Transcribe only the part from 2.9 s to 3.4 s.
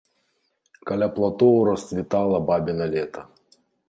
лета.